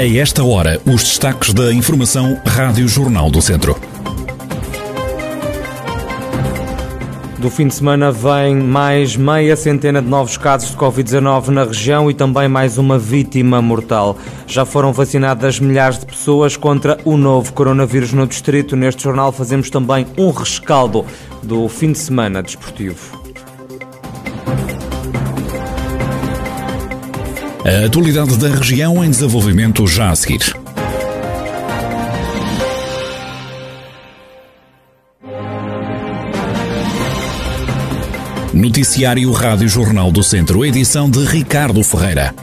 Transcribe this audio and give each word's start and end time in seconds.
A 0.00 0.16
esta 0.16 0.42
hora, 0.42 0.80
os 0.86 1.02
destaques 1.02 1.52
da 1.52 1.70
Informação 1.70 2.40
Rádio 2.46 2.88
Jornal 2.88 3.30
do 3.30 3.42
Centro. 3.42 3.78
Do 7.36 7.50
fim 7.50 7.68
de 7.68 7.74
semana 7.74 8.10
vem 8.10 8.56
mais 8.56 9.14
meia 9.14 9.54
centena 9.56 10.00
de 10.00 10.08
novos 10.08 10.38
casos 10.38 10.70
de 10.70 10.76
Covid-19 10.78 11.48
na 11.48 11.64
região 11.64 12.10
e 12.10 12.14
também 12.14 12.48
mais 12.48 12.78
uma 12.78 12.98
vítima 12.98 13.60
mortal. 13.60 14.16
Já 14.46 14.64
foram 14.64 14.90
vacinadas 14.90 15.60
milhares 15.60 15.98
de 15.98 16.06
pessoas 16.06 16.56
contra 16.56 16.98
o 17.04 17.18
novo 17.18 17.52
coronavírus 17.52 18.14
no 18.14 18.26
distrito. 18.26 18.74
Neste 18.74 19.02
jornal 19.02 19.30
fazemos 19.32 19.68
também 19.68 20.06
um 20.16 20.30
rescaldo 20.30 21.04
do 21.42 21.68
fim 21.68 21.92
de 21.92 21.98
semana 21.98 22.42
desportivo. 22.42 23.19
A 27.62 27.84
atualidade 27.84 28.38
da 28.38 28.48
região 28.48 29.04
em 29.04 29.10
desenvolvimento 29.10 29.86
já 29.86 30.10
a 30.10 30.16
seguir. 30.16 30.56
Noticiário 38.54 39.30
Rádio 39.32 39.68
Jornal 39.68 40.10
do 40.10 40.22
Centro, 40.22 40.64
edição 40.64 41.10
de 41.10 41.22
Ricardo 41.24 41.84
Ferreira. 41.84 42.34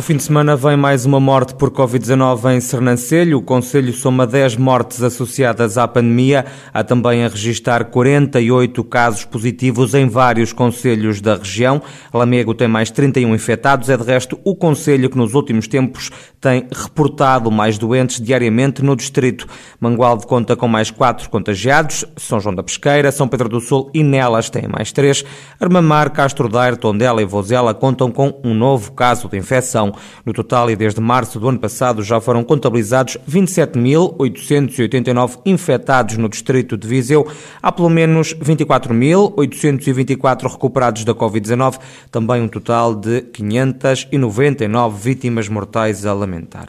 No 0.00 0.02
fim 0.02 0.16
de 0.16 0.22
semana 0.22 0.56
vem 0.56 0.78
mais 0.78 1.04
uma 1.04 1.20
morte 1.20 1.54
por 1.54 1.70
Covid-19 1.70 2.56
em 2.56 2.60
Sernancelho. 2.62 3.36
O 3.36 3.42
Conselho 3.42 3.92
soma 3.92 4.26
10 4.26 4.56
mortes 4.56 5.02
associadas 5.02 5.76
à 5.76 5.86
pandemia. 5.86 6.46
Há 6.72 6.82
também 6.82 7.22
a 7.22 7.28
registrar 7.28 7.84
48 7.84 8.82
casos 8.84 9.26
positivos 9.26 9.92
em 9.92 10.08
vários 10.08 10.54
conselhos 10.54 11.20
da 11.20 11.36
região. 11.36 11.82
Lamego 12.14 12.54
tem 12.54 12.66
mais 12.66 12.90
31 12.90 13.34
infectados. 13.34 13.90
É 13.90 13.96
de 13.98 14.02
resto 14.02 14.40
o 14.42 14.56
Conselho 14.56 15.10
que 15.10 15.18
nos 15.18 15.34
últimos 15.34 15.68
tempos 15.68 16.10
tem 16.40 16.66
reportado 16.72 17.50
mais 17.50 17.76
doentes 17.76 18.22
diariamente 18.22 18.82
no 18.82 18.96
distrito. 18.96 19.46
Mangualde 19.78 20.26
conta 20.26 20.56
com 20.56 20.66
mais 20.66 20.90
4 20.90 21.28
contagiados. 21.28 22.06
São 22.16 22.40
João 22.40 22.54
da 22.54 22.62
Pesqueira, 22.62 23.12
São 23.12 23.28
Pedro 23.28 23.50
do 23.50 23.60
Sul 23.60 23.90
e 23.92 24.02
Nelas 24.02 24.48
têm 24.48 24.66
mais 24.66 24.92
3. 24.92 25.26
Armamar, 25.60 26.10
Castro 26.10 26.48
Daire, 26.48 26.78
Tondela 26.78 27.20
e 27.20 27.26
Vozela 27.26 27.74
contam 27.74 28.10
com 28.10 28.40
um 28.42 28.54
novo 28.54 28.92
caso 28.92 29.28
de 29.28 29.36
infecção. 29.36 29.89
No 30.24 30.32
total, 30.32 30.70
e 30.70 30.76
desde 30.76 31.00
março 31.00 31.40
do 31.40 31.48
ano 31.48 31.58
passado, 31.58 32.02
já 32.02 32.20
foram 32.20 32.44
contabilizados 32.44 33.16
27.889 33.28 35.40
infectados 35.44 36.16
no 36.16 36.28
distrito 36.28 36.76
de 36.76 36.86
Viseu. 36.88 37.26
Há 37.62 37.72
pelo 37.72 37.88
menos 37.88 38.34
24.824 38.34 40.50
recuperados 40.50 41.04
da 41.04 41.14
Covid-19, 41.14 41.78
também 42.10 42.42
um 42.42 42.48
total 42.48 42.94
de 42.94 43.22
599 43.22 45.02
vítimas 45.02 45.48
mortais 45.48 46.04
a 46.06 46.12
lamentar. 46.12 46.68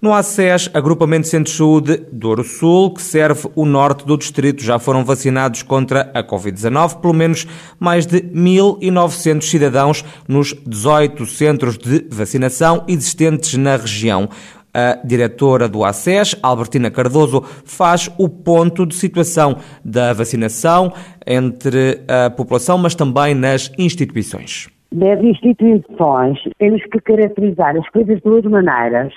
No 0.00 0.12
ACES, 0.12 0.70
Agrupamento 0.74 1.26
Centro 1.26 1.50
de 1.50 1.56
Saúde 1.56 1.96
Douro 2.12 2.44
Sul, 2.44 2.92
que 2.92 3.00
serve 3.00 3.48
o 3.54 3.64
norte 3.64 4.06
do 4.06 4.18
distrito, 4.18 4.62
já 4.62 4.78
foram 4.78 5.02
vacinados 5.02 5.62
contra 5.62 6.10
a 6.12 6.22
Covid-19 6.22 7.00
pelo 7.00 7.14
menos 7.14 7.46
mais 7.80 8.04
de 8.04 8.20
1.900 8.20 9.42
cidadãos 9.42 10.04
nos 10.28 10.54
18 10.66 11.24
centros 11.24 11.78
de 11.78 12.06
vacinação 12.10 12.84
existentes 12.86 13.54
na 13.54 13.76
região. 13.76 14.28
A 14.74 14.98
diretora 15.02 15.66
do 15.66 15.82
ACES, 15.82 16.36
Albertina 16.42 16.90
Cardoso, 16.90 17.42
faz 17.64 18.10
o 18.18 18.28
ponto 18.28 18.84
de 18.84 18.94
situação 18.94 19.56
da 19.82 20.12
vacinação 20.12 20.92
entre 21.26 22.02
a 22.06 22.28
população, 22.28 22.76
mas 22.76 22.94
também 22.94 23.34
nas 23.34 23.72
instituições. 23.78 24.68
Das 24.92 25.18
instituições, 25.22 26.38
temos 26.58 26.82
que 26.84 27.00
caracterizar 27.00 27.74
as 27.74 27.88
coisas 27.88 28.16
de 28.16 28.22
duas 28.22 28.44
maneiras. 28.44 29.14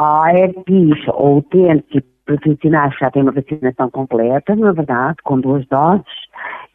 Há 0.00 0.32
EPIs 0.32 1.08
ou 1.08 1.38
utentes 1.38 2.04
profissionais 2.24 2.94
que 2.94 3.00
já 3.00 3.10
têm 3.10 3.22
uma 3.22 3.32
vacinação 3.32 3.90
completa, 3.90 4.54
na 4.54 4.70
verdade, 4.70 5.16
com 5.24 5.40
duas 5.40 5.66
doses, 5.66 6.06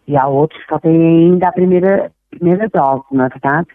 e 0.09 0.17
há 0.17 0.28
outros 0.28 0.61
que 0.63 0.67
só 0.67 0.79
têm 0.79 1.01
ainda 1.01 1.47
a 1.47 1.53
primeira, 1.53 2.12
primeira 2.31 2.67
dose, 2.67 3.06
na 3.13 3.29
verdade, 3.29 3.67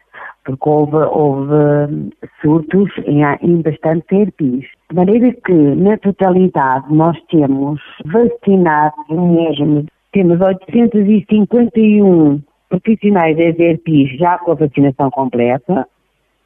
porque 0.45 0.69
houve, 0.69 0.97
houve 0.97 2.13
surtos 2.43 2.91
em, 3.07 3.23
em 3.41 3.63
bastante 3.63 4.15
EPIs. 4.15 4.67
De 4.91 4.97
maneira 4.97 5.33
que, 5.33 5.53
na 5.53 5.97
totalidade, 5.97 6.93
nós 6.93 7.17
temos 7.31 7.81
vacinados 8.05 9.09
mesmo, 9.09 9.87
temos 10.13 10.39
851 10.43 12.43
profissionais 12.69 13.35
das 13.35 13.59
EPIs 13.59 14.19
já 14.19 14.37
com 14.39 14.53
a 14.53 14.57
vacinação 14.57 15.11
completa, 15.11 15.89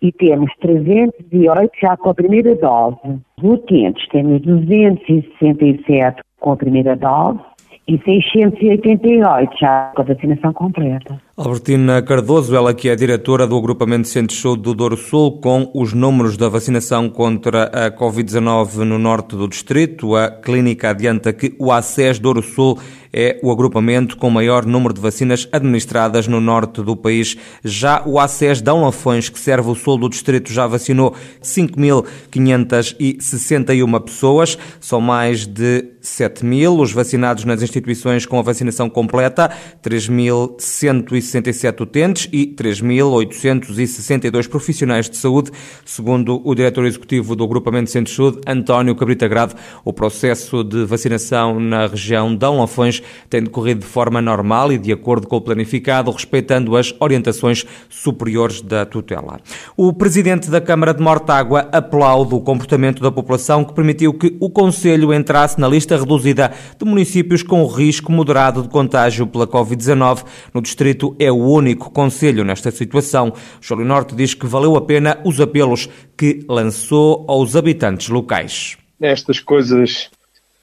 e 0.03 0.11
temos 0.13 0.53
308 0.61 1.71
já 1.81 1.97
com 1.97 2.11
a 2.11 2.15
primeira 2.15 2.55
dose. 2.57 3.21
Utentes 3.43 4.07
temos 4.09 4.43
267 4.43 6.21
com 6.41 6.53
a 6.53 6.57
primeira 6.57 6.97
dose 6.97 7.39
e 7.87 7.99
688 7.99 9.59
já 9.59 9.93
com 9.95 10.03
a 10.03 10.05
vacinação 10.05 10.53
completa. 10.53 11.21
Albertina 11.35 12.03
Cardoso, 12.03 12.55
ela 12.55 12.75
que 12.75 12.91
é 12.91 12.95
diretora 12.95 13.47
do 13.47 13.57
agrupamento 13.57 14.03
de 14.03 14.09
Centros 14.09 14.37
de 14.37 14.43
Saúde 14.43 14.65
do 14.65 14.75
Douro 14.75 14.99
Sul, 14.99 15.41
com 15.41 15.71
os 15.75 15.95
números 15.95 16.37
da 16.37 16.47
vacinação 16.47 17.09
contra 17.09 17.65
a 17.65 17.91
Covid-19 17.91 18.85
no 18.85 18.99
norte 18.99 19.35
do 19.35 19.49
distrito. 19.49 20.15
A 20.15 20.31
clínica 20.31 20.91
adianta 20.91 21.33
que 21.33 21.55
o 21.59 21.73
ACES 21.73 22.19
Douro 22.19 22.43
Sul 22.43 22.79
é 23.13 23.39
o 23.43 23.53
agrupamento 23.53 24.17
com 24.17 24.31
maior 24.31 24.65
número 24.65 24.95
de 24.95 25.01
vacinas 25.01 25.47
administradas 25.53 26.27
no 26.27 26.41
norte 26.41 26.83
do 26.83 26.97
país. 26.97 27.37
Já 27.63 28.03
o 28.07 28.19
ACES 28.19 28.63
Dão 28.63 28.83
Lafões, 28.83 29.29
que 29.29 29.39
serve 29.39 29.71
o 29.71 29.75
sul 29.75 29.99
do 29.99 30.09
distrito, 30.09 30.51
já 30.53 30.67
vacinou 30.67 31.15
5.561 31.43 34.01
pessoas. 34.01 34.57
São 34.81 34.99
mais 35.01 35.47
de 35.47 35.85
7 36.01 36.45
mil 36.45 36.77
os 36.79 36.93
vacinados 36.93 37.45
nas 37.45 37.63
instituições 37.63 38.27
com 38.27 38.37
a 38.39 38.43
vacinação 38.43 38.91
completa, 38.91 39.51
3.160 39.83 41.22
1.167 41.23 41.81
utentes 41.81 42.29
e 42.33 42.47
3.862 42.47 44.49
profissionais 44.49 45.09
de 45.09 45.17
saúde, 45.17 45.51
segundo 45.85 46.41
o 46.45 46.55
diretor 46.55 46.85
executivo 46.85 47.37
do 47.37 47.45
Agrupamento 47.45 47.85
de 47.85 47.91
Centro 47.93 48.11
de 48.11 48.17
Saúde, 48.17 48.41
António 48.47 48.97
Cabrita 48.97 49.29
Grado. 49.29 49.55
O 49.85 49.93
processo 49.93 50.65
de 50.65 50.85
vacinação 50.85 51.61
na 51.61 51.87
região 51.87 52.35
de 52.35 52.47
Lafões 52.47 53.03
tem 53.31 53.43
decorrido 53.43 53.81
de 53.81 53.87
forma 53.87 54.21
normal 54.21 54.73
e 54.73 54.79
de 54.79 54.93
acordo 54.93 55.27
com 55.27 55.37
o 55.37 55.41
planificado, 55.41 56.11
respeitando 56.11 56.77
as 56.77 56.95
orientações 57.01 57.65
superiores 57.89 58.61
da 58.61 58.85
tutela. 58.85 59.41
O 59.77 59.93
presidente 59.93 60.51
da 60.51 60.61
Câmara 60.61 60.93
de 60.93 61.03
Mortágua 61.03 61.69
aplaude 61.73 62.35
o 62.35 62.41
comportamento 62.41 63.03
da 63.03 63.11
população 63.11 63.65
que 63.65 63.73
permitiu 63.73 64.13
que 64.13 64.37
o 64.41 64.51
Conselho 64.51 65.15
entrasse 65.15 65.61
na 65.61 65.69
lista 65.69 65.97
reduzida 65.97 66.53
de 66.79 66.85
municípios 66.85 67.43
com 67.43 67.67
risco 67.67 68.11
moderado 68.11 68.63
de 68.63 68.69
contágio 68.69 69.27
pela 69.27 69.47
Covid-19 69.47 70.25
no 70.53 70.61
distrito 70.61 71.12
é 71.19 71.31
o 71.31 71.37
único 71.37 71.91
conselho 71.91 72.45
nesta 72.45 72.71
situação. 72.71 73.33
Júlio 73.61 73.85
Norte 73.85 74.15
diz 74.15 74.35
que 74.35 74.47
valeu 74.47 74.77
a 74.77 74.81
pena 74.81 75.21
os 75.25 75.41
apelos 75.41 75.89
que 76.17 76.45
lançou 76.49 77.25
aos 77.29 77.57
habitantes 77.57 78.09
locais. 78.09 78.77
Estas 79.01 79.41
coisas 79.41 80.11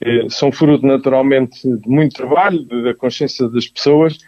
eh, 0.00 0.26
são 0.28 0.50
fruto 0.50 0.86
naturalmente 0.86 1.60
de 1.62 1.88
muito 1.88 2.14
trabalho, 2.14 2.64
da 2.82 2.94
consciência 2.94 3.48
das 3.48 3.68
pessoas, 3.68 4.18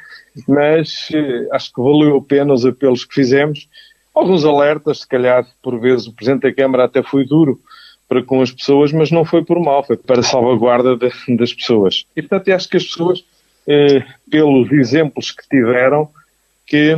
mas 0.47 1.09
eh, 1.13 1.49
acho 1.53 1.73
que 1.73 1.81
valeu 1.81 2.17
a 2.17 2.23
pena 2.23 2.53
os 2.53 2.67
apelos 2.67 3.05
que 3.05 3.15
fizemos. 3.15 3.69
Alguns 4.15 4.45
alertas, 4.45 5.01
se 5.01 5.09
calhar, 5.09 5.47
por 5.63 5.81
vezes, 5.81 6.07
o 6.07 6.13
Presidente 6.13 6.43
da 6.43 6.55
Câmara 6.55 6.85
até 6.85 7.03
foi 7.03 7.25
duro 7.25 7.61
para 8.07 8.23
com 8.23 8.43
as 8.43 8.51
pessoas, 8.51 8.93
mas 8.93 9.11
não 9.11 9.25
foi 9.25 9.43
por 9.43 9.59
mal, 9.59 9.83
foi 9.83 9.97
para 9.97 10.23
salvaguarda 10.23 10.97
de, 10.97 11.11
das 11.37 11.55
pessoas. 11.55 12.05
E, 12.15 12.21
portanto, 12.21 12.53
acho 12.53 12.69
que 12.69 12.77
as 12.77 12.85
pessoas 12.85 13.25
eh, 13.67 14.03
pelos 14.31 14.71
exemplos 14.73 15.31
que 15.31 15.49
tiveram, 15.49 16.09
que 16.67 16.97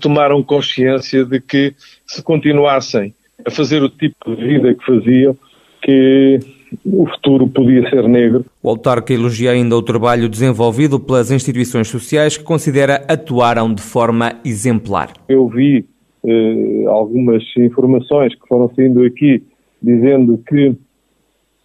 tomaram 0.00 0.42
consciência 0.42 1.24
de 1.24 1.40
que 1.40 1.74
se 2.06 2.22
continuassem 2.22 3.14
a 3.44 3.50
fazer 3.50 3.82
o 3.82 3.88
tipo 3.88 4.34
de 4.34 4.44
vida 4.44 4.74
que 4.74 4.84
faziam, 4.84 5.36
que 5.82 6.40
o 6.84 7.06
futuro 7.06 7.48
podia 7.48 7.88
ser 7.90 8.08
negro. 8.08 8.44
O 8.62 8.68
autarca 8.68 9.12
elogia 9.12 9.50
ainda 9.50 9.76
o 9.76 9.82
trabalho 9.82 10.28
desenvolvido 10.28 11.00
pelas 11.00 11.30
instituições 11.30 11.88
sociais 11.88 12.36
que 12.36 12.44
considera 12.44 13.04
atuaram 13.08 13.72
de 13.72 13.82
forma 13.82 14.34
exemplar. 14.44 15.12
Eu 15.28 15.48
vi 15.48 15.84
eh, 16.24 16.84
algumas 16.86 17.42
informações 17.56 18.34
que 18.34 18.46
foram 18.46 18.72
saindo 18.74 19.02
aqui 19.04 19.42
dizendo 19.82 20.38
que 20.46 20.76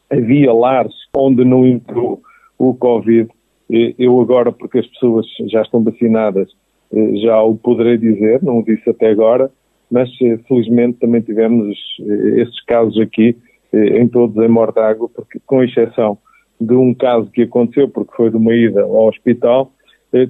havia 0.10 0.54
lares 0.54 0.94
onde 1.16 1.44
não 1.44 1.66
entrou 1.66 2.22
o 2.58 2.74
Covid 2.74 3.30
eu 3.70 4.20
agora, 4.20 4.52
porque 4.52 4.80
as 4.80 4.88
pessoas 4.88 5.26
já 5.48 5.62
estão 5.62 5.84
vacinadas, 5.84 6.50
eh, 6.94 7.16
já 7.18 7.42
o 7.42 7.56
poderei 7.56 7.98
dizer, 7.98 8.42
não 8.44 8.60
o 8.60 8.64
disse 8.64 8.90
até 8.90 9.10
agora, 9.10 9.50
mas 9.90 10.10
eh, 10.22 10.38
felizmente 10.48 11.00
também 11.00 11.22
tivemos 11.22 11.78
eh, 12.02 12.42
esses 12.42 12.64
casos 12.66 13.00
aqui, 13.00 13.36
em 13.74 14.08
todos 14.08 14.42
em 14.42 14.48
Mortágua, 14.48 15.10
porque 15.14 15.38
com 15.46 15.62
exceção 15.62 16.18
de 16.62 16.74
um 16.74 16.94
caso 16.94 17.30
que 17.30 17.42
aconteceu, 17.42 17.90
porque 17.90 18.16
foi 18.16 18.30
de 18.30 18.38
uma 18.38 18.54
ida 18.56 18.84
ao 18.84 19.10
hospital, 19.10 19.74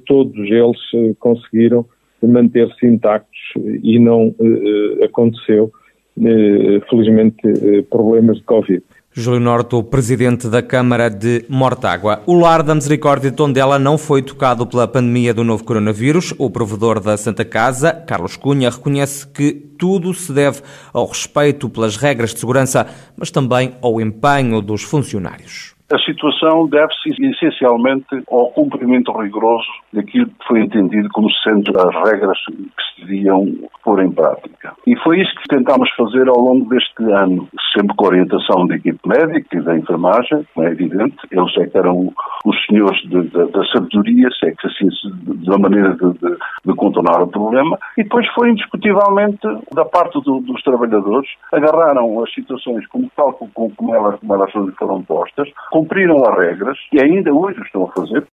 todos 0.08 0.36
eles 0.50 1.16
conseguiram 1.20 1.86
manter-se 2.24 2.88
intactos 2.88 3.40
e 3.84 4.00
não 4.00 4.34
aconteceu, 5.04 5.72
felizmente, 6.90 7.38
problemas 7.92 8.38
de 8.38 8.44
Covid. 8.46 8.84
Júlio 9.18 9.40
Norte, 9.40 9.74
o 9.76 9.82
presidente 9.82 10.50
da 10.50 10.62
Câmara 10.62 11.10
de 11.10 11.46
Mortágua. 11.48 12.22
O 12.26 12.38
Lar 12.38 12.62
da 12.62 12.76
Misericórdia 12.76 13.32
de 13.32 13.38
Tondela 13.38 13.80
não 13.80 13.98
foi 13.98 14.22
tocado 14.22 14.68
pela 14.68 14.90
pandemia 14.90 15.34
do 15.34 15.42
novo 15.42 15.64
coronavírus. 15.64 16.34
O 16.38 16.50
provedor 16.50 17.00
da 17.00 17.16
Santa 17.16 17.46
Casa, 17.46 17.94
Carlos 17.94 18.36
Cunha, 18.36 18.70
reconhece 18.70 19.26
que 19.26 19.54
tudo 19.54 20.14
se 20.14 20.34
deve 20.34 20.62
ao 20.92 21.08
respeito 21.08 21.70
pelas 21.70 21.96
regras 21.96 22.34
de 22.34 22.42
segurança, 22.42 22.88
mas 23.16 23.32
também 23.32 23.78
ao 23.82 24.02
empenho 24.02 24.62
dos 24.62 24.84
funcionários. 24.84 25.75
A 25.92 26.00
situação 26.00 26.68
deve-se 26.68 27.14
essencialmente 27.24 28.08
ao 28.32 28.50
cumprimento 28.52 29.12
rigoroso 29.12 29.68
daquilo 29.94 30.26
que 30.26 30.48
foi 30.48 30.62
entendido 30.62 31.08
como 31.10 31.30
sendo 31.44 31.72
as 31.80 31.96
regras 32.10 32.40
que 32.46 32.84
se 32.96 33.02
deviam 33.02 33.46
pôr 33.84 34.02
em 34.02 34.12
prática. 34.12 34.74
E 34.88 34.96
foi 34.98 35.22
isso 35.22 35.36
que 35.36 35.56
tentámos 35.56 35.88
fazer 35.96 36.28
ao 36.28 36.40
longo 36.40 36.68
deste 36.70 37.04
ano, 37.04 37.48
sempre 37.72 37.96
com 37.96 38.08
orientação 38.08 38.66
da 38.66 38.76
equipe 38.76 39.00
médica 39.08 39.58
e 39.58 39.62
da 39.62 39.78
enfermagem, 39.78 40.46
como 40.54 40.68
é 40.68 40.72
evidente. 40.72 41.18
Eles 41.30 41.58
é 41.58 41.68
que 41.68 41.78
eram 41.78 42.12
os 42.44 42.66
senhores 42.66 43.00
de, 43.04 43.22
de, 43.22 43.52
da 43.52 43.64
sabedoria, 43.72 44.28
se 44.32 44.48
é 44.48 44.52
que 44.52 44.68
assim, 44.68 44.90
da 45.46 45.58
maneira 45.60 45.94
de, 45.94 46.14
de, 46.14 46.38
de, 46.66 46.76
contornar 46.76 47.22
o 47.22 47.28
problema. 47.28 47.78
E 47.96 48.04
depois 48.04 48.28
foi 48.34 48.50
indiscutivelmente, 48.50 49.48
da 49.74 49.86
parte 49.86 50.20
do, 50.22 50.40
dos 50.40 50.64
trabalhadores, 50.64 51.30
agarraram 51.52 52.24
as 52.24 52.34
situações 52.34 52.88
como 52.88 53.10
tal 53.16 53.34
como, 53.34 53.72
como, 53.76 53.94
elas, 53.94 54.20
como 54.20 54.34
elas 54.34 54.52
foram 54.78 55.04
postas, 55.04 55.48
cumpriram 55.76 56.24
as 56.26 56.38
regras 56.38 56.78
e 56.94 57.04
ainda 57.04 57.34
hoje 57.34 57.60
estão 57.62 57.84
a 57.84 57.92
fazer. 57.92 58.26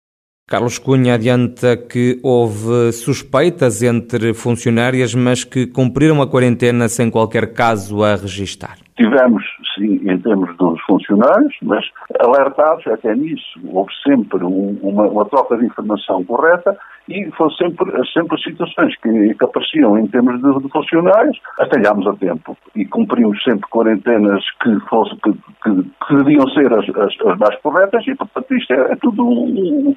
Carlos 0.51 0.81
Cunha 0.81 1.15
adianta 1.15 1.77
que 1.77 2.19
houve 2.25 2.91
suspeitas 2.91 3.85
entre 3.85 4.35
funcionárias, 4.35 5.15
mas 5.15 5.45
que 5.45 5.65
cumpriram 5.65 6.21
a 6.21 6.29
quarentena 6.29 6.89
sem 6.89 7.09
qualquer 7.09 7.55
caso 7.55 8.03
a 8.03 8.17
registar. 8.17 8.77
Tivemos, 8.97 9.45
sim, 9.77 10.01
em 10.11 10.19
termos 10.19 10.55
dos 10.57 10.81
funcionários, 10.83 11.55
mas 11.63 11.85
alertados 12.19 12.85
até 12.89 13.15
nisso. 13.15 13.61
Houve 13.65 13.93
sempre 14.03 14.45
um, 14.45 14.77
uma, 14.83 15.07
uma, 15.07 15.25
troca 15.27 15.57
de 15.57 15.67
informação 15.67 16.25
correta 16.25 16.77
e 17.09 17.31
foram 17.37 17.53
sempre, 17.53 17.89
sempre 18.13 18.43
situações 18.43 18.93
que, 19.01 19.35
que 19.35 19.45
apareciam 19.45 19.97
em 19.99 20.09
termos 20.09 20.43
de, 20.43 20.63
de 20.65 20.69
funcionários, 20.69 21.39
atalhámos 21.61 22.09
a 22.09 22.13
tempo 22.15 22.59
e 22.75 22.85
cumprimos 22.87 23.41
sempre 23.45 23.71
quarentenas 23.71 24.43
que, 24.61 24.81
fosse, 24.89 25.15
que, 25.23 25.33
que, 25.33 25.83
que 26.09 26.17
deviam 26.17 26.49
ser 26.49 26.73
as, 26.73 26.89
as, 26.89 27.15
as, 27.25 27.39
mais 27.39 27.57
corretas 27.63 28.05
e, 28.09 28.17
portanto, 28.17 28.53
isto 28.53 28.73
é, 28.75 28.93
é 28.93 28.97
tudo 28.97 29.25
um, 29.25 29.95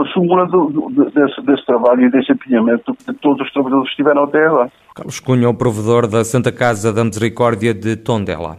a 0.00 0.04
súmula 0.12 0.46
do, 0.46 0.70
do, 0.70 1.10
desse, 1.10 1.40
desse, 1.42 1.64
trabalho 1.66 2.06
e 2.06 2.10
desse 2.10 2.32
empenhamento 2.32 2.94
que 2.94 3.12
todos 3.14 3.46
os 3.46 3.52
trabalhadores 3.52 3.94
tiveram 3.94 4.24
até 4.24 4.46
agora. 4.46 4.70
Carlos 4.94 5.20
Cunha, 5.20 5.48
o 5.48 5.54
provedor 5.54 6.06
da 6.06 6.24
Santa 6.24 6.52
Casa 6.52 6.92
da 6.92 7.04
Misericórdia 7.04 7.72
de 7.72 7.96
Tondela. 7.96 8.56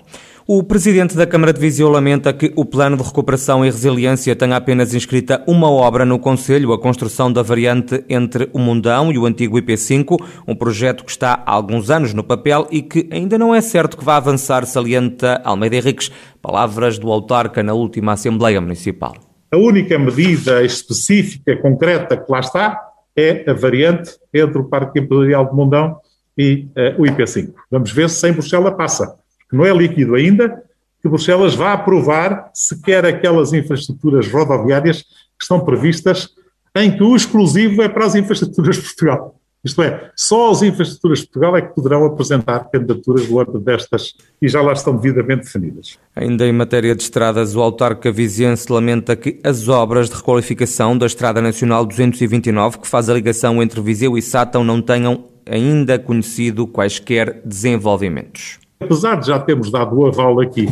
O 0.50 0.63
presidente 0.63 1.18
da 1.18 1.28
Câmara 1.28 1.51
de 1.51 1.60
Viseu 1.60 1.89
lamenta 1.89 2.31
que 2.31 2.54
o 2.56 2.63
plano 2.63 2.95
de 2.95 3.04
recuperação 3.04 3.66
e 3.66 3.68
resiliência 3.69 4.34
tenha 4.34 4.56
apenas 4.56 4.94
inscrita 4.94 5.44
uma 5.45 5.69
obra 5.69 6.06
no 6.06 6.18
Conselho, 6.18 6.72
a 6.72 6.80
construção 6.80 7.30
da 7.30 7.44
variante 7.44 8.01
entre 8.07 8.50
o 8.54 8.60
Mundão 8.60 9.12
e 9.12 9.18
o 9.18 9.25
antigo 9.25 9.60
IP5, 9.60 10.18
um 10.48 10.56
projeto 10.56 11.04
que 11.04 11.12
está 11.12 11.44
há 11.45 11.51
alguns 11.51 11.89
anos 11.89 12.13
no 12.13 12.24
papel 12.24 12.66
e 12.72 12.81
que 12.81 13.10
ainda 13.12 13.38
não 13.38 13.54
é 13.54 13.60
certo 13.60 13.98
que 13.98 14.06
vá 14.06 14.16
avançar, 14.16 14.66
salienta 14.66 15.42
Almeida 15.44 15.75
Henriques, 15.75 16.10
palavras 16.42 16.98
do 16.98 17.12
autarca 17.12 17.62
na 17.62 17.74
última 17.74 18.13
Assembleia 18.13 18.62
Municipal. 18.62 19.26
A 19.51 19.57
única 19.57 19.97
medida 19.97 20.63
específica, 20.63 21.55
concreta 21.57 22.17
que 22.17 22.31
lá 22.31 22.39
está 22.39 22.81
é 23.15 23.49
a 23.49 23.53
variante 23.53 24.11
entre 24.33 24.59
o 24.59 24.65
Parque 24.65 24.99
Empresarial 24.99 25.49
de 25.49 25.55
Mundão 25.55 25.99
e 26.38 26.67
uh, 26.97 27.01
o 27.01 27.05
IP5. 27.05 27.53
Vamos 27.71 27.91
ver 27.91 28.09
se 28.09 28.19
sem 28.19 28.33
Bruxelas 28.33 28.75
passa. 28.75 29.15
Não 29.51 29.65
é 29.65 29.73
líquido 29.73 30.15
ainda 30.15 30.61
que 31.01 31.07
Bruxelas 31.07 31.55
vá 31.55 31.73
aprovar 31.73 32.51
sequer 32.53 33.05
aquelas 33.05 33.53
infraestruturas 33.53 34.27
rodoviárias 34.31 35.01
que 35.01 35.44
estão 35.44 35.59
previstas 35.59 36.29
em 36.75 36.95
que 36.95 37.03
o 37.03 37.15
exclusivo 37.15 37.81
é 37.81 37.89
para 37.89 38.05
as 38.05 38.15
infraestruturas 38.15 38.75
de 38.75 38.81
Portugal. 38.83 39.37
Isto 39.63 39.81
é, 39.81 40.12
só 40.15 40.51
as 40.51 40.62
infraestruturas 40.62 41.19
de 41.19 41.25
Portugal 41.25 41.57
é 41.57 41.62
que 41.62 41.74
poderão 41.74 42.06
apresentar 42.06 42.59
candidaturas 42.69 43.27
no 43.27 43.39
âmbito 43.39 43.59
destas 43.59 44.13
e 44.42 44.48
já 44.48 44.62
lá 44.62 44.71
estão 44.71 44.95
devidamente 44.95 45.45
definidas. 45.45 45.98
Ainda 46.15 46.45
em 46.45 46.54
matéria 46.54 46.95
de 46.95 47.01
estradas, 47.01 47.56
o 47.56 47.62
autarca 47.62 48.12
viziense 48.12 48.71
lamenta 48.71 49.15
que 49.15 49.39
as 49.44 49.68
obras 49.68 50.09
de 50.09 50.15
requalificação 50.15 50.98
da 50.98 51.06
Estrada 51.06 51.42
Nacional 51.42 51.86
229, 51.86 52.80
que 52.80 52.88
faz 52.88 53.09
a 53.09 53.13
ligação 53.13 53.62
entre 53.62 53.81
Viseu 53.81 54.18
e 54.18 54.21
Sátão, 54.21 54.63
não 54.63 54.81
tenham 54.81 55.25
ainda 55.45 55.98
conhecido 55.98 56.68
quaisquer 56.68 57.42
desenvolvimentos. 57.44 58.60
Apesar 58.80 59.15
de 59.15 59.27
já 59.27 59.39
termos 59.39 59.71
dado 59.71 59.98
o 59.98 60.06
aval 60.06 60.39
aqui 60.39 60.68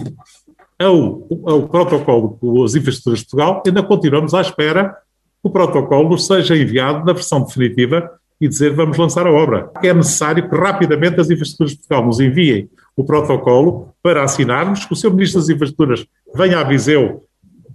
ao, 0.79 1.27
ao 1.45 1.67
protocolo 1.67 2.37
das 2.61 2.75
infraestruturas 2.75 3.19
de 3.19 3.25
Portugal, 3.25 3.63
ainda 3.65 3.81
continuamos 3.81 4.33
à 4.33 4.41
espera 4.41 4.89
que 4.89 5.47
o 5.47 5.49
protocolo 5.49 6.17
seja 6.17 6.55
enviado 6.55 7.05
na 7.05 7.13
versão 7.13 7.41
definitiva 7.41 8.09
e 8.39 8.47
dizer 8.47 8.73
vamos 8.73 8.97
lançar 8.97 9.25
a 9.25 9.31
obra. 9.31 9.69
É 9.83 9.93
necessário 9.93 10.49
que 10.49 10.55
rapidamente 10.55 11.19
as 11.19 11.29
infraestruturas 11.29 11.71
de 11.71 11.77
Portugal 11.79 12.05
nos 12.05 12.19
enviem 12.19 12.69
o 12.95 13.03
protocolo 13.03 13.89
para 14.01 14.23
assinarmos, 14.23 14.85
que 14.85 14.93
o 14.93 14.95
seu 14.95 15.11
Ministro 15.11 15.41
das 15.41 15.49
Infraestruturas 15.49 16.05
venha 16.33 16.59
a 16.59 16.63
Viseu 16.63 17.23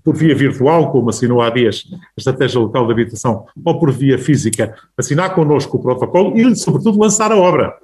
por 0.03 0.17
via 0.17 0.35
virtual, 0.35 0.91
como 0.91 1.11
assinou 1.11 1.43
há 1.43 1.51
dias 1.51 1.85
a 1.93 1.97
Estratégia 2.17 2.59
Local 2.59 2.87
de 2.87 2.93
Habitação, 2.93 3.45
ou 3.63 3.79
por 3.79 3.93
via 3.93 4.19
física, 4.19 4.75
assinar 4.97 5.35
connosco 5.35 5.77
o 5.77 5.83
protocolo 5.83 6.37
e, 6.39 6.57
sobretudo, 6.57 6.99
lançar 6.99 7.31
a 7.31 7.37
obra. 7.37 7.75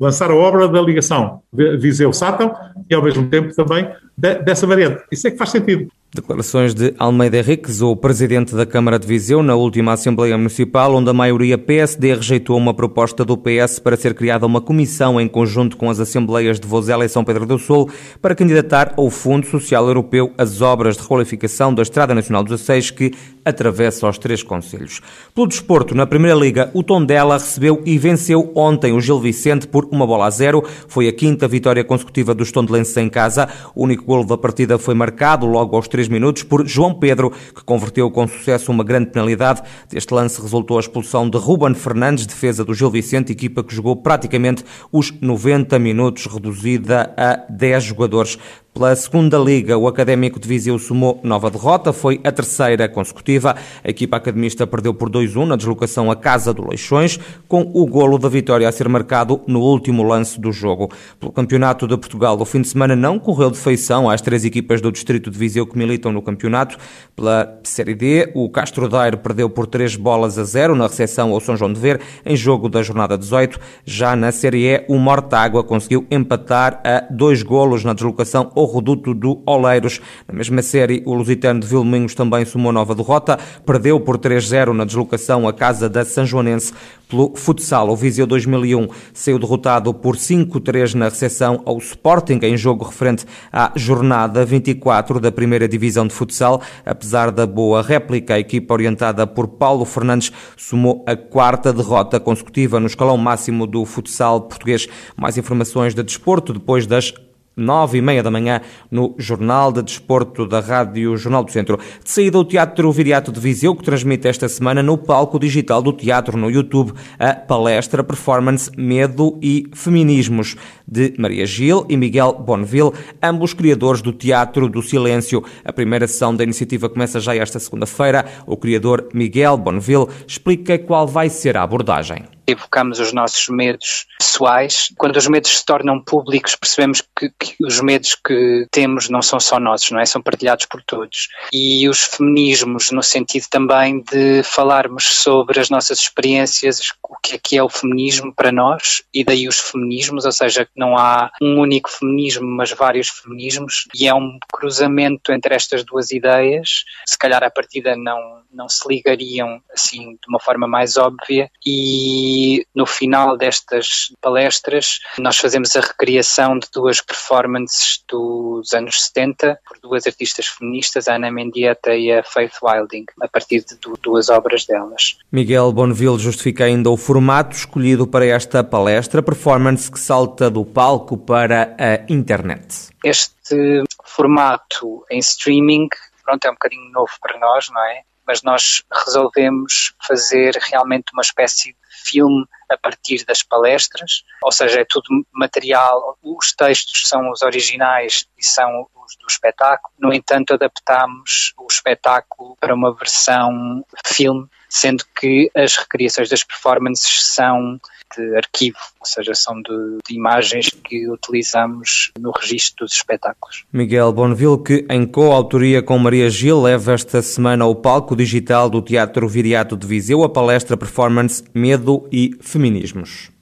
Lançar 0.00 0.30
a 0.30 0.34
obra 0.34 0.66
da 0.66 0.80
ligação 0.80 1.42
Viseu-Sátão 1.52 2.52
e, 2.88 2.94
ao 2.94 3.02
mesmo 3.02 3.28
tempo, 3.28 3.54
também 3.54 3.88
dessa 4.16 4.66
variante. 4.66 5.04
Isso 5.12 5.28
é 5.28 5.30
que 5.30 5.36
faz 5.36 5.50
sentido. 5.50 5.88
Declarações 6.16 6.72
de 6.72 6.94
Almeida 6.98 7.36
Henriques, 7.36 7.82
o 7.82 7.94
presidente 7.94 8.54
da 8.54 8.64
Câmara 8.64 8.98
de 8.98 9.06
Viseu, 9.06 9.42
na 9.42 9.54
última 9.54 9.92
Assembleia 9.92 10.36
Municipal, 10.38 10.94
onde 10.94 11.10
a 11.10 11.12
maioria 11.12 11.58
PSD 11.58 12.14
rejeitou 12.14 12.56
uma 12.56 12.72
proposta 12.72 13.22
do 13.22 13.36
PS 13.36 13.78
para 13.78 13.98
ser 13.98 14.14
criada 14.14 14.46
uma 14.46 14.62
comissão 14.62 15.20
em 15.20 15.28
conjunto 15.28 15.76
com 15.76 15.90
as 15.90 16.00
Assembleias 16.00 16.58
de 16.58 16.66
Vozela 16.66 17.04
e 17.04 17.08
São 17.08 17.22
Pedro 17.22 17.44
do 17.44 17.58
Sul 17.58 17.90
para 18.22 18.34
candidatar 18.34 18.94
ao 18.96 19.10
Fundo 19.10 19.46
Social 19.46 19.86
Europeu 19.86 20.32
as 20.38 20.62
obras 20.62 20.96
de 20.96 21.02
requalificação 21.02 21.74
da 21.74 21.82
Estrada 21.82 22.14
Nacional 22.14 22.42
16 22.42 22.90
que 22.92 23.12
atravessa 23.44 24.08
os 24.08 24.18
três 24.18 24.42
conselhos. 24.42 25.00
Pelo 25.34 25.46
desporto, 25.46 25.94
na 25.94 26.06
Primeira 26.06 26.36
Liga, 26.36 26.70
o 26.74 26.82
Tondela 26.82 27.34
recebeu 27.34 27.80
e 27.86 27.96
venceu 27.96 28.50
ontem 28.56 28.92
o 28.92 29.00
Gil 29.00 29.20
Vicente 29.20 29.68
por 29.68 29.86
uma 29.92 30.06
bola 30.06 30.26
a 30.26 30.30
zero. 30.30 30.64
Foi 30.88 31.06
a 31.06 31.12
quinta 31.12 31.46
vitória 31.46 31.84
consecutiva 31.84 32.34
dos 32.34 32.50
tondelenses 32.50 32.96
em 32.96 33.08
casa. 33.08 33.48
O 33.74 33.84
único 33.84 34.04
golo 34.04 34.26
da 34.26 34.36
partida 34.36 34.78
foi 34.78 34.94
marcado 34.94 35.46
logo 35.46 35.76
aos 35.76 35.86
3 36.06 36.08
minutos 36.08 36.42
por 36.42 36.66
João 36.66 36.94
Pedro, 36.94 37.30
que 37.30 37.64
converteu 37.64 38.10
com 38.10 38.26
sucesso 38.26 38.70
uma 38.70 38.84
grande 38.84 39.10
penalidade. 39.10 39.62
Deste 39.88 40.14
lance 40.14 40.40
resultou 40.40 40.76
a 40.76 40.80
expulsão 40.80 41.28
de 41.28 41.36
Ruben 41.36 41.74
Fernandes, 41.74 42.26
defesa 42.26 42.64
do 42.64 42.74
Gil 42.74 42.90
Vicente, 42.90 43.32
equipa 43.32 43.62
que 43.62 43.74
jogou 43.74 43.96
praticamente 43.96 44.64
os 44.92 45.12
90 45.20 45.78
minutos, 45.78 46.26
reduzida 46.26 47.12
a 47.16 47.44
10 47.50 47.84
jogadores. 47.84 48.38
Pela 48.76 48.94
segunda 48.94 49.38
liga, 49.38 49.78
o 49.78 49.88
Académico 49.88 50.38
de 50.38 50.46
Viseu 50.46 50.78
somou 50.78 51.18
nova 51.22 51.50
derrota, 51.50 51.94
foi 51.94 52.20
a 52.22 52.30
terceira 52.30 52.86
consecutiva. 52.86 53.56
A 53.82 53.88
equipa 53.88 54.18
academista 54.18 54.66
perdeu 54.66 54.92
por 54.92 55.08
2-1 55.08 55.46
na 55.46 55.56
deslocação 55.56 56.10
à 56.10 56.14
Casa 56.14 56.52
do 56.52 56.68
Leixões, 56.68 57.18
com 57.48 57.70
o 57.72 57.86
golo 57.86 58.18
da 58.18 58.28
vitória 58.28 58.68
a 58.68 58.72
ser 58.72 58.86
marcado 58.86 59.40
no 59.46 59.62
último 59.62 60.02
lance 60.02 60.38
do 60.38 60.52
jogo. 60.52 60.90
Pelo 61.18 61.32
Campeonato 61.32 61.88
de 61.88 61.96
Portugal, 61.96 62.38
o 62.38 62.44
fim 62.44 62.60
de 62.60 62.68
semana 62.68 62.94
não 62.94 63.18
correu 63.18 63.50
de 63.50 63.56
feição 63.56 64.10
às 64.10 64.20
três 64.20 64.44
equipas 64.44 64.82
do 64.82 64.92
Distrito 64.92 65.30
de 65.30 65.38
Viseu 65.38 65.66
que 65.66 65.78
militam 65.78 66.12
no 66.12 66.20
campeonato. 66.20 66.76
Pela 67.16 67.58
Série 67.62 67.94
D, 67.94 68.30
o 68.34 68.46
Castro 68.50 68.90
Daire 68.90 69.16
perdeu 69.16 69.48
por 69.48 69.66
3 69.66 69.96
bolas 69.96 70.38
a 70.38 70.44
0 70.44 70.76
na 70.76 70.86
recepção 70.86 71.32
ao 71.32 71.40
São 71.40 71.56
João 71.56 71.72
de 71.72 71.80
Ver, 71.80 71.98
em 72.26 72.36
jogo 72.36 72.68
da 72.68 72.82
jornada 72.82 73.16
18. 73.16 73.58
Já 73.86 74.14
na 74.14 74.30
Série 74.30 74.66
E, 74.66 74.84
o 74.86 74.98
Mortágua 74.98 75.64
conseguiu 75.64 76.06
empatar 76.10 76.82
a 76.84 77.06
dois 77.10 77.42
golos 77.42 77.82
na 77.82 77.94
deslocação 77.94 78.52
ao 78.54 78.65
reduto 78.66 79.14
do 79.14 79.42
Oleiros. 79.46 80.00
Na 80.26 80.34
mesma 80.34 80.62
série, 80.62 81.02
o 81.06 81.14
Lusitano 81.14 81.60
de 81.60 81.66
Vilminhos 81.66 82.14
também 82.14 82.44
somou 82.44 82.72
nova 82.72 82.94
derrota, 82.94 83.38
perdeu 83.64 84.00
por 84.00 84.18
3-0 84.18 84.72
na 84.72 84.84
deslocação 84.84 85.46
à 85.46 85.52
casa 85.52 85.88
da 85.88 86.04
São 86.04 86.26
Joanense 86.26 86.72
pelo 87.08 87.34
futsal. 87.36 87.88
O 87.88 87.96
Viseu 87.96 88.26
2001 88.26 88.88
saiu 89.12 89.38
derrotado 89.38 89.92
por 89.94 90.16
5-3 90.16 90.94
na 90.94 91.08
recepção 91.08 91.62
ao 91.64 91.78
Sporting 91.78 92.40
em 92.42 92.56
jogo 92.56 92.84
referente 92.84 93.24
à 93.52 93.72
jornada 93.76 94.44
24 94.44 95.20
da 95.20 95.30
primeira 95.30 95.68
divisão 95.68 96.06
de 96.06 96.14
futsal. 96.14 96.60
Apesar 96.84 97.30
da 97.30 97.46
boa 97.46 97.82
réplica, 97.82 98.34
a 98.34 98.38
equipa 98.38 98.74
orientada 98.74 99.26
por 99.26 99.48
Paulo 99.48 99.84
Fernandes 99.84 100.32
somou 100.56 101.04
a 101.06 101.16
quarta 101.16 101.72
derrota 101.72 102.18
consecutiva 102.18 102.80
no 102.80 102.86
escalão 102.86 103.16
máximo 103.16 103.66
do 103.66 103.84
futsal 103.84 104.42
português. 104.42 104.88
Mais 105.16 105.38
informações 105.38 105.94
de 105.94 106.02
desporto 106.02 106.52
depois 106.52 106.86
das 106.86 107.12
nove 107.56 107.96
e 107.96 108.02
meia 108.02 108.22
da 108.22 108.30
manhã 108.30 108.60
no 108.90 109.14
Jornal 109.16 109.72
de 109.72 109.82
Desporto 109.82 110.46
da 110.46 110.60
Rádio 110.60 111.16
Jornal 111.16 111.42
do 111.42 111.50
Centro. 111.50 111.78
De 112.04 112.10
saída, 112.10 112.38
o 112.38 112.44
Teatro 112.44 112.92
Viriato 112.92 113.32
de 113.32 113.40
Viseu, 113.40 113.74
que 113.74 113.82
transmite 113.82 114.28
esta 114.28 114.46
semana 114.48 114.82
no 114.82 114.98
palco 114.98 115.38
digital 115.38 115.80
do 115.80 115.92
teatro 115.92 116.36
no 116.36 116.50
YouTube 116.50 116.92
a 117.18 117.34
palestra 117.34 118.04
performance 118.04 118.70
Medo 118.76 119.38
e 119.40 119.66
Feminismos 119.72 120.54
de 120.86 121.14
Maria 121.18 121.46
Gil 121.46 121.86
e 121.88 121.96
Miguel 121.96 122.34
Bonneville, 122.34 122.92
ambos 123.22 123.54
criadores 123.54 124.02
do 124.02 124.12
Teatro 124.12 124.68
do 124.68 124.82
Silêncio. 124.82 125.42
A 125.64 125.72
primeira 125.72 126.06
sessão 126.06 126.36
da 126.36 126.44
iniciativa 126.44 126.88
começa 126.90 127.20
já 127.20 127.34
esta 127.34 127.58
segunda-feira. 127.58 128.26
O 128.46 128.56
criador 128.56 129.08
Miguel 129.14 129.56
Bonneville 129.56 130.08
explica 130.26 130.78
qual 130.78 131.06
vai 131.06 131.30
ser 131.30 131.56
a 131.56 131.62
abordagem 131.62 132.35
evocamos 132.46 133.00
os 133.00 133.12
nossos 133.12 133.48
medos 133.48 134.06
pessoais. 134.18 134.92
Quando 134.96 135.16
os 135.16 135.26
medos 135.26 135.58
se 135.58 135.64
tornam 135.64 136.00
públicos, 136.00 136.56
percebemos 136.56 137.02
que, 137.16 137.30
que, 137.38 137.54
os 137.64 137.80
medos 137.80 138.14
que 138.14 138.66
temos 138.70 139.08
não 139.08 139.22
são 139.22 139.40
só 139.40 139.58
nossos, 139.58 139.90
não 139.90 140.00
é? 140.00 140.06
São 140.06 140.22
partilhados 140.22 140.66
por 140.66 140.82
todos. 140.82 141.28
E 141.52 141.88
os 141.88 142.02
feminismos, 142.02 142.90
no 142.90 143.02
sentido 143.02 143.46
também 143.50 144.02
de 144.02 144.42
falarmos 144.42 145.04
sobre 145.04 145.60
as 145.60 145.70
nossas 145.70 145.98
experiências, 145.98 146.80
o 147.02 147.16
que 147.22 147.34
é 147.34 147.38
que 147.38 147.56
é 147.56 147.62
o 147.62 147.68
feminismo 147.68 148.32
para 148.34 148.52
nós, 148.52 149.02
e 149.12 149.24
daí 149.24 149.48
os 149.48 149.58
feminismos, 149.58 150.24
ou 150.24 150.32
seja, 150.32 150.68
não 150.76 150.96
há 150.96 151.30
um 151.40 151.60
único 151.60 151.90
feminismo, 151.90 152.46
mas 152.46 152.70
vários 152.72 153.08
feminismos, 153.08 153.86
e 153.94 154.06
é 154.06 154.14
um 154.14 154.38
cruzamento 154.52 155.32
entre 155.32 155.54
estas 155.54 155.84
duas 155.84 156.10
ideias. 156.10 156.84
Se 157.04 157.18
calhar 157.18 157.42
a 157.42 157.50
partida 157.50 157.96
não, 157.96 158.42
não 158.52 158.68
se 158.68 158.86
ligariam 158.88 159.60
assim 159.72 160.12
de 160.12 160.28
uma 160.28 160.40
forma 160.40 160.66
mais 160.66 160.96
óbvia, 160.96 161.50
e 161.64 162.35
e 162.36 162.66
no 162.74 162.84
final 162.84 163.36
destas 163.36 164.12
palestras 164.20 165.00
nós 165.18 165.38
fazemos 165.38 165.74
a 165.74 165.80
recriação 165.80 166.58
de 166.58 166.68
duas 166.70 167.00
performances 167.00 168.04
dos 168.06 168.74
anos 168.74 169.04
70 169.04 169.58
por 169.66 169.78
duas 169.80 170.06
artistas 170.06 170.46
feministas, 170.46 171.08
a 171.08 171.14
Ana 171.14 171.30
Mendieta 171.30 171.94
e 171.94 172.12
a 172.12 172.22
Faith 172.22 172.58
Wilding, 172.62 173.06
a 173.22 173.28
partir 173.28 173.64
de 173.64 173.76
duas 174.02 174.28
obras 174.28 174.66
delas. 174.66 175.16
Miguel 175.32 175.72
Bonneville 175.72 176.18
justifica 176.18 176.64
ainda 176.64 176.90
o 176.90 176.96
formato 176.96 177.56
escolhido 177.56 178.06
para 178.06 178.26
esta 178.26 178.62
palestra, 178.62 179.22
performance 179.22 179.90
que 179.90 179.98
salta 179.98 180.50
do 180.50 180.64
palco 180.64 181.16
para 181.16 181.74
a 181.78 182.12
internet. 182.12 182.90
Este 183.02 183.82
formato 184.04 185.04
em 185.10 185.18
streaming 185.18 185.88
pronto, 186.26 186.44
é 186.44 186.50
um 186.50 186.54
bocadinho 186.54 186.90
novo 186.90 187.12
para 187.20 187.38
nós, 187.38 187.70
não 187.70 187.82
é? 187.84 188.02
Mas 188.26 188.42
nós 188.42 188.82
resolvemos 189.06 189.94
fazer 190.06 190.58
realmente 190.60 191.12
uma 191.12 191.22
espécie 191.22 191.72
de 191.72 191.85
filme 192.06 192.46
a 192.70 192.76
partir 192.76 193.24
das 193.24 193.42
palestras, 193.42 194.24
ou 194.42 194.52
seja, 194.52 194.80
é 194.80 194.84
tudo 194.84 195.26
material, 195.32 196.18
os 196.22 196.52
textos 196.52 197.08
são 197.08 197.30
os 197.30 197.42
originais 197.42 198.26
e 198.36 198.44
são 198.44 198.86
os 198.94 199.16
do 199.16 199.26
espetáculo. 199.28 199.94
No 199.98 200.12
entanto, 200.12 200.54
adaptamos 200.54 201.52
o 201.56 201.66
espetáculo 201.70 202.56
para 202.60 202.74
uma 202.74 202.94
versão 202.94 203.84
filme, 204.04 204.48
sendo 204.68 205.04
que 205.18 205.50
as 205.54 205.76
recriações 205.76 206.28
das 206.28 206.42
performances 206.42 207.22
são 207.24 207.78
de 208.16 208.36
arquivo, 208.36 208.78
ou 209.00 209.06
seja, 209.06 209.34
são 209.34 209.60
de, 209.60 209.98
de, 210.08 210.14
imagens 210.14 210.68
que 210.84 211.08
utilizamos 211.10 212.12
no 212.18 212.30
registro 212.30 212.86
dos 212.86 212.94
espetáculos. 212.94 213.64
Miguel 213.72 214.12
Bonneville, 214.12 214.62
que 214.62 214.86
em 214.88 215.04
coautoria 215.06 215.82
com 215.82 215.98
Maria 215.98 216.30
Gil, 216.30 216.62
leva 216.62 216.92
esta 216.92 217.20
semana 217.20 217.64
ao 217.64 217.74
palco 217.74 218.14
digital 218.14 218.70
do 218.70 218.80
Teatro 218.80 219.28
Viriato 219.28 219.76
de 219.76 219.86
Viseu 219.86 220.22
a 220.22 220.28
palestra 220.28 220.76
performance 220.76 221.44
Medo 221.52 222.08
e 222.12 222.36
Feminismos. 222.40 223.35